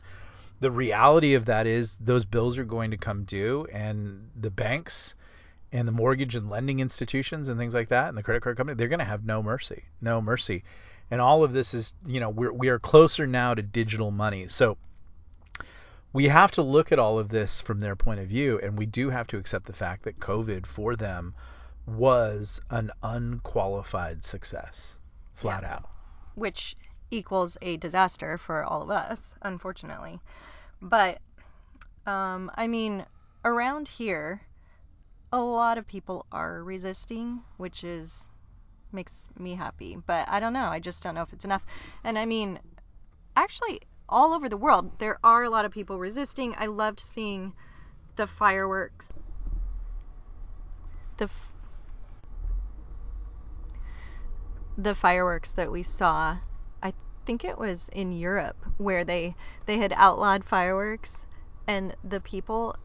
[0.60, 5.16] the reality of that is those bills are going to come due and the banks
[5.72, 8.76] and the mortgage and lending institutions and things like that and the credit card company
[8.76, 10.64] they're going to have no mercy no mercy.
[11.12, 14.48] And all of this is you know we're, we are closer now to digital money.
[14.48, 14.78] So
[16.14, 18.86] we have to look at all of this from their point of view and we
[18.86, 21.34] do have to accept the fact that covid for them
[21.86, 24.98] was an unqualified success
[25.34, 25.74] flat Yeah.
[25.74, 25.90] out.
[26.36, 26.76] Which
[27.14, 30.20] equals a disaster for all of us, unfortunately.
[30.82, 31.20] But
[32.06, 33.06] um, I mean,
[33.46, 34.42] around here,
[35.32, 38.30] a lot of people are resisting, which is
[38.92, 39.98] makes me happy.
[40.06, 40.66] But I don't know.
[40.66, 41.66] I just don't know if it's enough.
[42.04, 42.60] And I mean,
[43.36, 46.56] actually, all over the world, there are a lot of people resisting.
[46.58, 47.54] I loved seeing
[48.16, 49.12] the fireworks.
[51.18, 51.52] The f-
[54.78, 56.38] the fireworks that we saw.
[57.26, 61.26] Think it was in Europe where they they had outlawed fireworks
[61.68, 62.76] and the people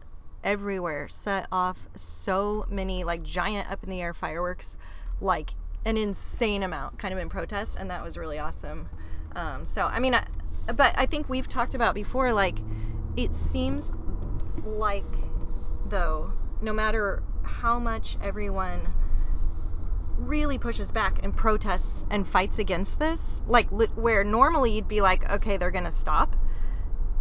[0.44, 4.76] everywhere set off so many like giant up in the air fireworks
[5.20, 8.88] like an insane amount kind of in protest and that was really awesome.
[9.34, 10.24] Um, so I mean I,
[10.74, 12.60] but I think we've talked about before like
[13.16, 13.92] it seems
[14.62, 15.04] like
[15.88, 18.80] though no matter how much everyone
[20.18, 25.00] really pushes back and protests and fights against this, like li- where normally you'd be
[25.00, 26.36] like, okay, they're gonna stop.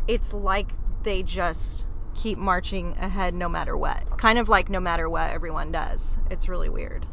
[0.07, 0.71] It's like
[1.03, 4.17] they just keep marching ahead no matter what.
[4.17, 6.17] Kind of like no matter what everyone does.
[6.31, 7.07] It's really weird.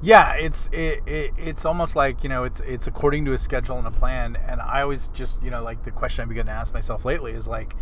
[0.00, 3.78] yeah it's it, it it's almost like you know it's it's according to a schedule
[3.78, 6.52] and a plan and i always just you know like the question i've begun to
[6.52, 7.74] ask myself lately is like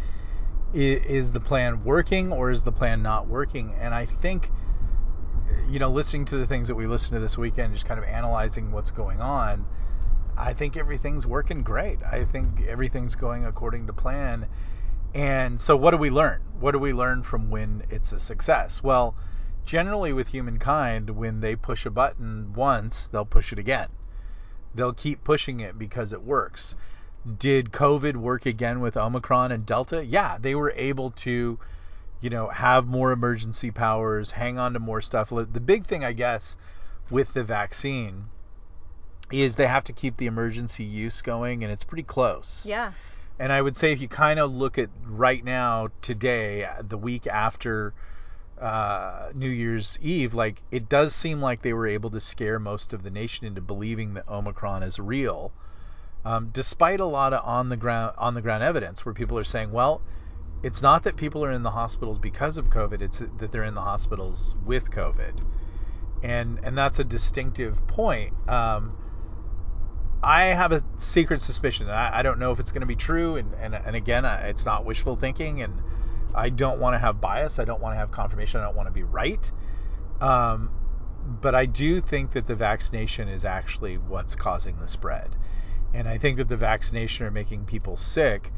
[0.74, 4.50] i- is the plan working or is the plan not working and i think
[5.68, 8.06] you know listening to the things that we listened to this weekend just kind of
[8.06, 9.64] analyzing what's going on
[10.36, 12.02] i think everything's working great.
[12.02, 14.46] I think everything's going according to plan.
[15.14, 16.42] And so what do we learn?
[16.60, 18.82] What do we learn from when it's a success?
[18.82, 19.14] Well
[19.64, 23.88] generally with humankind when they push a button once they'll push it again.
[24.74, 26.76] They'll keep pushing it because it works.
[27.38, 30.04] Did covid work again with omicron and delta?
[30.04, 31.58] Yeah they were able to
[32.20, 35.30] you know have more emergency powers hang on to more stuff.
[35.30, 36.56] The big thing i guess
[37.10, 38.24] with the vaccine
[39.32, 42.64] is they have to keep the emergency use going and it's pretty close.
[42.66, 42.92] Yeah.
[43.38, 47.26] and I would say if you kind of look at right now, today, the week
[47.26, 47.92] after
[48.60, 52.92] uh, New Year's Eve, like it does seem like they were able to scare most
[52.92, 55.52] of the nation into believing that Omicron is real,
[56.24, 59.44] um, despite a lot of on the ground on the ground evidence where people are
[59.44, 60.00] saying, well,
[60.62, 63.74] it's not that people are in the hospitals because of COVID; it's that they're in
[63.74, 65.40] the hospitals with COVID,
[66.22, 68.32] and and that's a distinctive point.
[68.48, 68.96] Um,
[70.22, 71.88] I have a secret suspicion.
[71.88, 74.48] I, I don't know if it's going to be true, and and, and again, I,
[74.48, 75.82] it's not wishful thinking, and
[76.34, 77.58] I don't want to have bias.
[77.58, 78.60] I don't want to have confirmation.
[78.60, 79.50] I don't want to be right.
[80.20, 80.70] Um,
[81.40, 85.36] but I do think that the vaccination is actually what's causing the spread,
[85.92, 88.52] and I think that the vaccination are making people sick.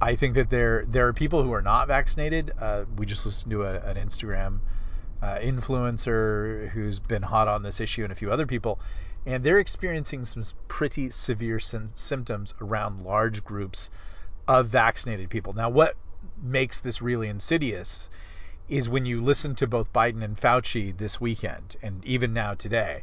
[0.00, 2.52] I think that there there are people who are not vaccinated.
[2.58, 4.60] Uh, we just listened to a, an Instagram
[5.20, 8.80] uh, influencer who's been hot on this issue and a few other people,
[9.26, 13.90] and they're experiencing some pretty severe sym- symptoms around large groups
[14.48, 15.52] of vaccinated people.
[15.52, 15.96] Now, what
[16.42, 18.08] makes this really insidious
[18.68, 23.02] is when you listen to both Biden and Fauci this weekend, and even now today,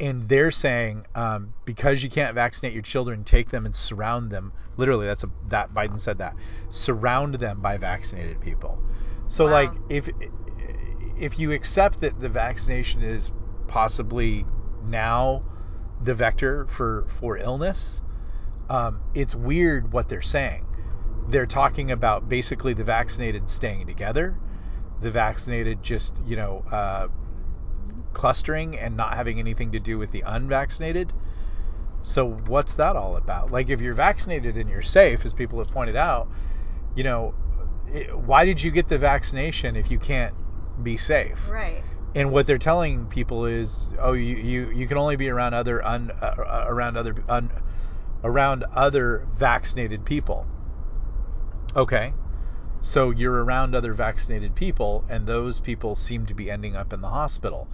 [0.00, 4.52] and they're saying um, because you can't vaccinate your children, take them and surround them.
[4.76, 6.36] Literally, that's a that Biden said that.
[6.70, 8.82] Surround them by vaccinated people.
[9.28, 9.50] So Wow.
[9.52, 10.08] like if
[11.16, 13.30] if you accept that the vaccination is
[13.68, 14.44] possibly
[14.88, 15.42] now
[16.02, 18.02] the vector for for illness,
[18.68, 20.66] um, it's weird what they're saying.
[21.28, 24.36] They're talking about basically the vaccinated staying together,
[25.00, 27.08] the vaccinated just you know uh,
[28.14, 31.12] clustering and not having anything to do with the unvaccinated.
[32.02, 33.50] So what's that all about?
[33.50, 36.28] Like if you're vaccinated and you're safe, as people have pointed out,
[36.94, 37.34] you know,
[37.88, 40.34] it, why did you get the vaccination if you can't
[40.82, 41.38] be safe?
[41.48, 41.82] Right.
[42.14, 45.84] And what they're telling people is, oh, you you, you can only be around other
[45.84, 47.50] un, uh, around other un,
[48.22, 50.46] around other vaccinated people.
[51.74, 52.12] Okay.
[52.80, 57.00] So you're around other vaccinated people and those people seem to be ending up in
[57.00, 57.66] the hospital.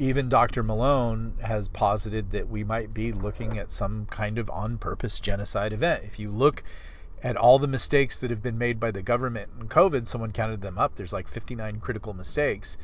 [0.00, 0.62] Even Dr.
[0.62, 5.74] Malone has posited that we might be looking at some kind of on purpose genocide
[5.74, 6.04] event.
[6.04, 6.62] If you look
[7.22, 10.62] at all the mistakes that have been made by the government in COVID, someone counted
[10.62, 10.94] them up.
[10.94, 12.78] There's like 59 critical mistakes.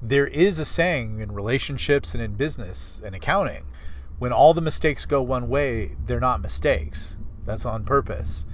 [0.00, 3.66] There is a saying in relationships and in business and accounting
[4.18, 7.18] when all the mistakes go one way, they're not mistakes.
[7.44, 8.46] That's on purpose.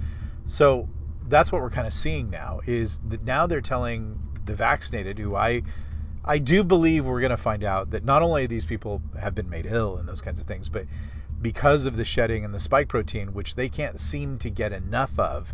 [0.45, 0.89] So
[1.29, 5.37] that's what we're kind of seeing now is that now they're telling the vaccinated, who
[5.37, 5.61] I
[6.25, 9.49] I do believe we're going to find out that not only these people have been
[9.49, 10.85] made ill and those kinds of things, but
[11.41, 15.17] because of the shedding and the spike protein, which they can't seem to get enough
[15.19, 15.53] of,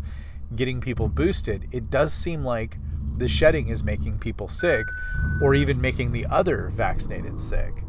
[0.54, 2.78] getting people boosted, it does seem like
[3.16, 4.88] the shedding is making people sick
[5.42, 7.84] or even making the other vaccinated sick.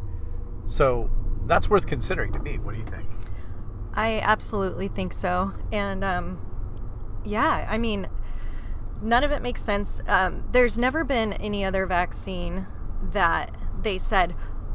[0.64, 1.10] So
[1.46, 2.58] that's worth considering to me.
[2.58, 3.06] What do you think?
[3.94, 5.52] I absolutely think so.
[5.70, 6.40] And um,
[7.24, 8.08] yeah, I mean,
[9.02, 10.00] none of it makes sense.
[10.06, 12.66] Um, there's never been any other vaccine
[13.12, 14.34] that they said,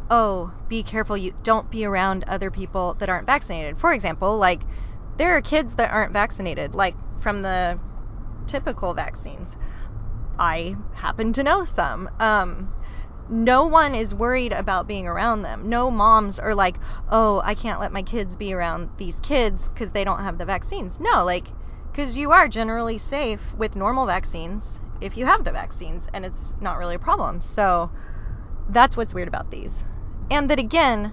[0.09, 3.77] oh, be careful, you don't be around other people that aren't vaccinated.
[3.77, 4.61] For example, like
[5.17, 7.79] there are kids that aren't vaccinated, like from the
[8.45, 9.55] typical vaccines.
[10.39, 12.09] I happen to know some.
[12.19, 12.73] Um,
[13.29, 15.69] no one is worried about being around them.
[15.69, 16.77] No moms are like,
[17.09, 20.45] oh, I can't let my kids be around these kids because they don't have the
[20.45, 20.99] vaccines.
[20.99, 21.47] No, like,
[21.97, 26.53] because you are generally safe with normal vaccines if you have the vaccines and it's
[26.61, 27.41] not really a problem.
[27.41, 27.89] So
[28.69, 29.83] that's what's weird about these.
[30.29, 31.11] And that again,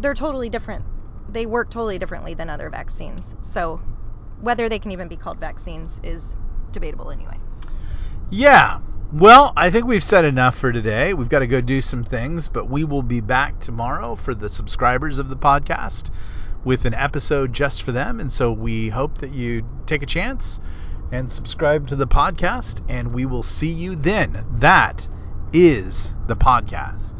[0.00, 0.84] they're totally different.
[1.28, 3.36] They work totally differently than other vaccines.
[3.40, 3.76] So
[4.40, 6.34] whether they can even be called vaccines is
[6.72, 7.38] debatable anyway.
[8.30, 8.80] Yeah.
[9.12, 11.14] Well, I think we've said enough for today.
[11.14, 14.48] We've got to go do some things, but we will be back tomorrow for the
[14.48, 16.10] subscribers of the podcast
[16.64, 18.20] with an episode just for them.
[18.20, 20.60] And so we hope that you take a chance
[21.12, 24.44] and subscribe to the podcast, and we will see you then.
[24.58, 25.08] That
[25.52, 27.19] is the podcast.